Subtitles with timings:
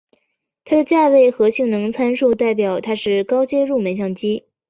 [0.65, 4.45] 它的价位和性能参数代表它是高阶入门相机。